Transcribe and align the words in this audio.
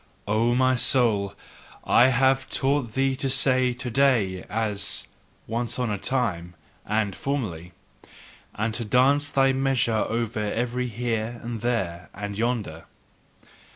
O 0.27 0.55
my 0.55 0.73
soul, 0.73 1.35
I 1.83 2.07
have 2.07 2.49
taught 2.49 2.93
thee 2.93 3.15
to 3.17 3.29
say 3.29 3.71
"to 3.75 3.91
day" 3.91 4.41
as 4.49 5.05
"once 5.45 5.77
on 5.77 5.91
a 5.91 5.99
time" 5.99 6.55
and 6.87 7.15
"formerly," 7.15 7.71
and 8.55 8.73
to 8.73 8.83
dance 8.83 9.29
thy 9.29 9.53
measure 9.53 10.03
over 10.09 10.39
every 10.39 10.87
Here 10.87 11.39
and 11.43 11.59
There 11.61 12.09
and 12.15 12.35
Yonder. 12.35 12.85